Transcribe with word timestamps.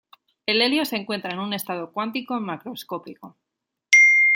El 0.47 0.63
helio 0.63 0.83
se 0.83 0.95
encuentra 0.95 1.29
en 1.31 1.37
un 1.37 1.53
estado 1.53 1.91
cuántico 1.93 2.33
macroscópico. 2.39 3.37